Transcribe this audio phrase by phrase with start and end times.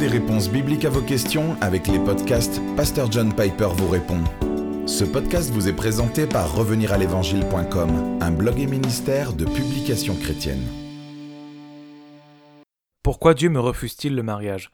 [0.00, 4.24] des réponses bibliques à vos questions avec les podcasts Pasteur John Piper vous répond.
[4.86, 10.66] Ce podcast vous est présenté par reveniralévangile.com, un blog et ministère de publications chrétiennes.
[13.02, 14.70] Pourquoi Dieu me refuse-t-il le mariage?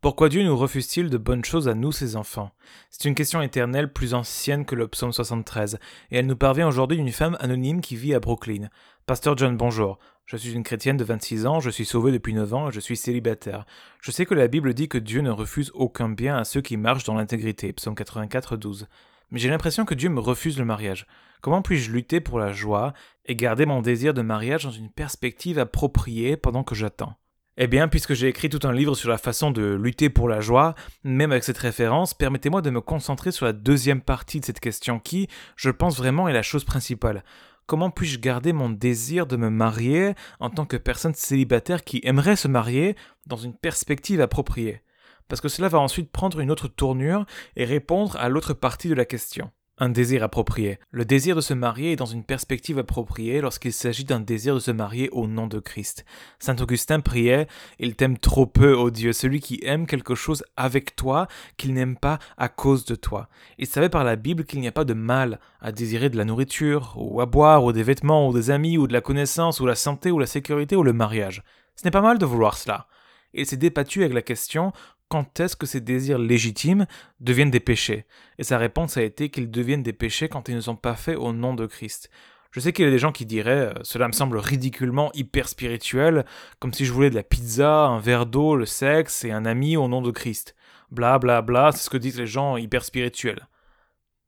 [0.00, 2.52] Pourquoi Dieu nous refuse-t-il de bonnes choses à nous, ses enfants?
[2.88, 5.78] C'est une question éternelle plus ancienne que le psaume 73,
[6.10, 8.70] et elle nous parvient aujourd'hui d'une femme anonyme qui vit à Brooklyn.
[9.04, 9.98] Pasteur John, bonjour.
[10.24, 12.80] Je suis une chrétienne de 26 ans, je suis sauvée depuis 9 ans et je
[12.80, 13.66] suis célibataire.
[14.00, 16.78] Je sais que la Bible dit que Dieu ne refuse aucun bien à ceux qui
[16.78, 18.86] marchent dans l'intégrité, psaume 84, 12.
[19.30, 21.06] Mais j'ai l'impression que Dieu me refuse le mariage.
[21.42, 22.94] Comment puis-je lutter pour la joie
[23.26, 27.16] et garder mon désir de mariage dans une perspective appropriée pendant que j'attends?
[27.56, 30.40] Eh bien, puisque j'ai écrit tout un livre sur la façon de lutter pour la
[30.40, 34.60] joie, même avec cette référence, permettez-moi de me concentrer sur la deuxième partie de cette
[34.60, 37.24] question qui, je pense vraiment, est la chose principale.
[37.66, 42.36] Comment puis-je garder mon désir de me marier en tant que personne célibataire qui aimerait
[42.36, 44.82] se marier dans une perspective appropriée?
[45.28, 47.26] Parce que cela va ensuite prendre une autre tournure
[47.56, 50.78] et répondre à l'autre partie de la question un désir approprié.
[50.90, 54.60] Le désir de se marier est dans une perspective appropriée lorsqu'il s'agit d'un désir de
[54.60, 56.04] se marier au nom de Christ.
[56.38, 60.94] Saint Augustin priait Il t'aime trop peu, ô Dieu, celui qui aime quelque chose avec
[60.96, 63.28] toi, qu'il n'aime pas à cause de toi.
[63.58, 66.26] Il savait par la Bible qu'il n'y a pas de mal à désirer de la
[66.26, 69.66] nourriture, ou à boire, ou des vêtements, ou des amis, ou de la connaissance, ou
[69.66, 71.42] la santé, ou la sécurité, ou le mariage.
[71.74, 72.86] Ce n'est pas mal de vouloir cela.
[73.32, 74.72] Il s'est débattu avec la question
[75.10, 76.86] quand est-ce que ces désirs légitimes
[77.18, 78.06] deviennent des péchés?
[78.38, 81.18] Et sa réponse a été qu'ils deviennent des péchés quand ils ne sont pas faits
[81.18, 82.10] au nom de Christ.
[82.52, 85.48] Je sais qu'il y a des gens qui diraient euh, cela me semble ridiculement hyper
[85.48, 86.24] spirituel,
[86.60, 89.76] comme si je voulais de la pizza, un verre d'eau, le sexe et un ami
[89.76, 90.54] au nom de Christ.
[90.90, 93.48] Bla bla bla, c'est ce que disent les gens hyper spirituels.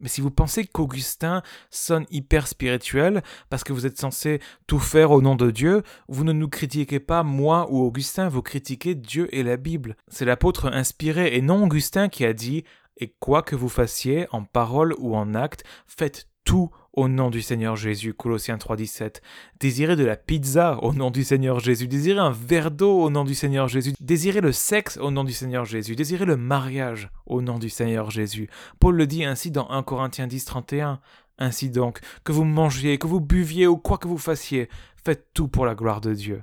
[0.00, 5.10] Mais si vous pensez qu'Augustin sonne hyper spirituel parce que vous êtes censé tout faire
[5.10, 9.28] au nom de Dieu, vous ne nous critiquez pas moi ou Augustin, vous critiquez Dieu
[9.34, 9.96] et la Bible.
[10.08, 12.64] C'est l'apôtre inspiré et non Augustin qui a dit
[12.96, 17.42] Et quoi que vous fassiez, en parole ou en acte, faites tout au nom du
[17.42, 19.20] Seigneur Jésus, Colossiens 3.17.
[19.60, 21.86] Désirez de la pizza au nom du Seigneur Jésus.
[21.86, 23.92] Désirez un verre d'eau au nom du Seigneur Jésus.
[24.00, 25.94] Désirez le sexe au nom du Seigneur Jésus.
[25.94, 28.50] Désirez le mariage au nom du Seigneur Jésus.
[28.80, 30.98] Paul le dit ainsi dans 1 Corinthiens 10.31.
[31.38, 34.68] Ainsi donc, que vous mangiez, que vous buviez ou quoi que vous fassiez,
[35.04, 36.42] faites tout pour la gloire de Dieu.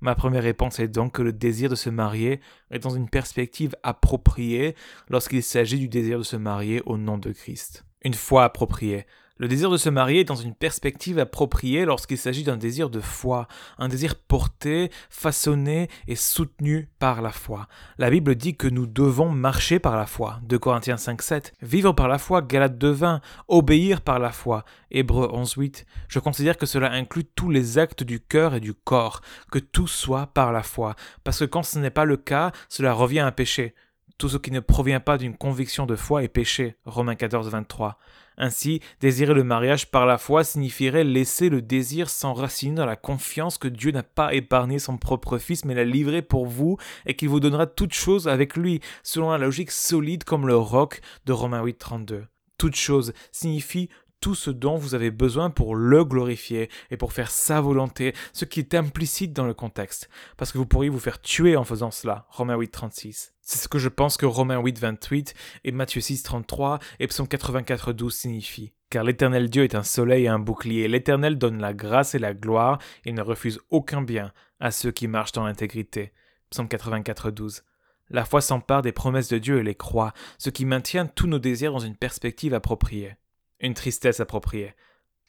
[0.00, 2.40] Ma première réponse est donc que le désir de se marier
[2.72, 4.74] est dans une perspective appropriée
[5.08, 7.84] lorsqu'il s'agit du désir de se marier au nom de Christ.
[8.02, 9.06] Une foi appropriée,
[9.36, 13.00] le désir de se marier est dans une perspective appropriée lorsqu'il s'agit d'un désir de
[13.00, 17.66] foi, un désir porté, façonné et soutenu par la foi.
[17.98, 22.06] La Bible dit que nous devons marcher par la foi, 2 Corinthiens 5.7, vivre par
[22.06, 25.84] la foi, Galates 2.20, obéir par la foi, Hébreux 11.8.
[26.06, 29.88] Je considère que cela inclut tous les actes du cœur et du corps, que tout
[29.88, 30.94] soit par la foi,
[31.24, 33.74] parce que quand ce n'est pas le cas, cela revient à péché.
[34.16, 36.76] Tout ce qui ne provient pas d'une conviction de foi est péché.
[36.84, 37.98] Romains 14, 23.
[38.36, 43.58] Ainsi, désirer le mariage par la foi signifierait laisser le désir s'enraciner dans la confiance
[43.58, 47.28] que Dieu n'a pas épargné son propre Fils, mais l'a livré pour vous et qu'il
[47.28, 51.62] vous donnera toutes choses avec lui, selon la logique solide comme le roc de Romains
[51.62, 52.26] 8, 32.
[52.58, 53.88] Toute chose signifie
[54.24, 58.46] tout ce dont vous avez besoin pour le glorifier et pour faire sa volonté, ce
[58.46, 60.08] qui est implicite dans le contexte,
[60.38, 62.26] parce que vous pourriez vous faire tuer en faisant cela.
[62.30, 63.34] Romains 8, 36.
[63.42, 67.28] C'est ce que je pense que Romains 8, 28 et Matthieu 6, 33 et Psaume
[67.28, 68.72] 84, 12 signifient.
[68.88, 70.88] Car l'Éternel Dieu est un soleil et un bouclier.
[70.88, 75.06] L'Éternel donne la grâce et la gloire et ne refuse aucun bien à ceux qui
[75.06, 76.14] marchent dans l'intégrité.
[76.48, 77.62] Psaume 84, 12.
[78.08, 81.38] La foi s'empare des promesses de Dieu et les croit, ce qui maintient tous nos
[81.38, 83.16] désirs dans une perspective appropriée
[83.60, 84.74] une tristesse appropriée.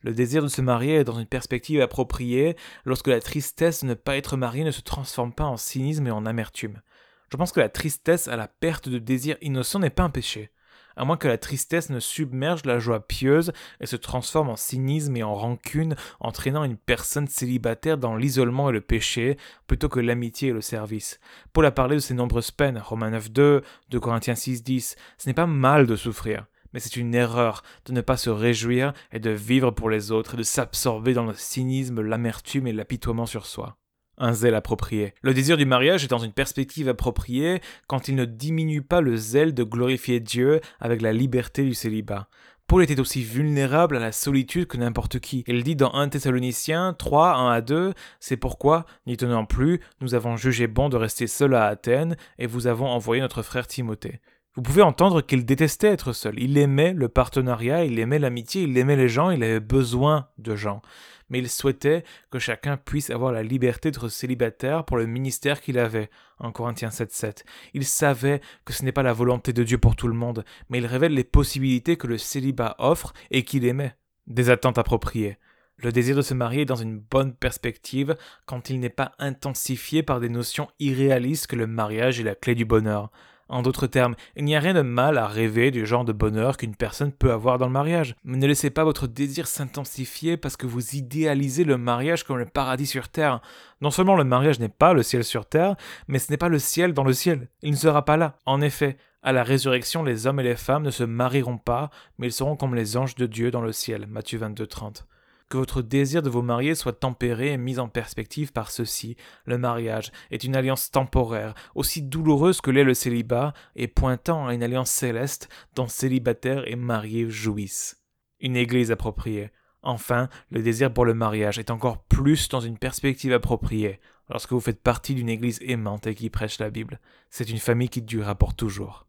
[0.00, 3.94] Le désir de se marier est dans une perspective appropriée lorsque la tristesse de ne
[3.94, 6.82] pas être marié ne se transforme pas en cynisme et en amertume.
[7.30, 10.50] Je pense que la tristesse à la perte de désir innocent n'est pas un péché,
[10.96, 15.16] à moins que la tristesse ne submerge la joie pieuse et se transforme en cynisme
[15.16, 20.50] et en rancune, entraînant une personne célibataire dans l'isolement et le péché, plutôt que l'amitié
[20.50, 21.20] et le service.
[21.52, 24.96] Paul a parlé de ses nombreuses peines, Romains 9.2, 2 Corinthiens 6.10.
[25.16, 28.92] Ce n'est pas mal de souffrir mais c'est une erreur de ne pas se réjouir
[29.12, 33.26] et de vivre pour les autres et de s'absorber dans le cynisme, l'amertume et l'apitoiement
[33.26, 33.76] sur soi.
[34.18, 35.14] Un zèle approprié.
[35.22, 39.16] Le désir du mariage est dans une perspective appropriée quand il ne diminue pas le
[39.16, 42.28] zèle de glorifier Dieu avec la liberté du célibat.
[42.66, 45.44] Paul était aussi vulnérable à la solitude que n'importe qui.
[45.46, 50.14] Il dit dans 1 Thessaloniciens 3, 1 à 2, C'est pourquoi, n'y tenant plus, nous
[50.14, 54.20] avons jugé bon de rester seuls à Athènes, et vous avons envoyé notre frère Timothée.
[54.54, 56.38] Vous pouvez entendre qu'il détestait être seul.
[56.38, 60.54] Il aimait le partenariat, il aimait l'amitié, il aimait les gens, il avait besoin de
[60.56, 60.82] gens.
[61.30, 65.78] mais il souhaitait que chacun puisse avoir la liberté d'être célibataire pour le ministère qu'il
[65.78, 67.44] avait, en Corinthiens 7.7.
[67.72, 70.76] Il savait que ce n'est pas la volonté de Dieu pour tout le monde, mais
[70.76, 73.96] il révèle les possibilités que le célibat offre et qu'il aimait.
[74.26, 75.38] Des attentes appropriées.
[75.78, 78.14] Le désir de se marier est dans une bonne perspective
[78.44, 82.54] quand il n'est pas intensifié par des notions irréalistes que le mariage est la clé
[82.54, 83.10] du bonheur.
[83.52, 86.56] En d'autres termes, il n'y a rien de mal à rêver du genre de bonheur
[86.56, 88.16] qu'une personne peut avoir dans le mariage.
[88.24, 92.46] Mais ne laissez pas votre désir s'intensifier parce que vous idéalisez le mariage comme le
[92.46, 93.42] paradis sur terre.
[93.82, 95.76] Non seulement le mariage n'est pas le ciel sur terre,
[96.08, 97.48] mais ce n'est pas le ciel dans le ciel.
[97.60, 98.38] Il ne sera pas là.
[98.46, 102.28] En effet, à la résurrection, les hommes et les femmes ne se marieront pas, mais
[102.28, 104.06] ils seront comme les anges de Dieu dans le ciel.
[104.06, 105.06] Matthieu 22, 30
[105.52, 109.16] que votre désir de vous marier soit tempéré et mis en perspective par ceci.
[109.44, 114.54] Le mariage est une alliance temporaire, aussi douloureuse que l'est le célibat, et pointant à
[114.54, 118.00] une alliance céleste dont célibataire et marié jouissent.
[118.40, 119.50] Une église appropriée.
[119.82, 124.00] Enfin, le désir pour le mariage est encore plus dans une perspective appropriée,
[124.30, 126.98] lorsque vous faites partie d'une église aimante et qui prêche la Bible.
[127.28, 129.06] C'est une famille qui durera pour toujours.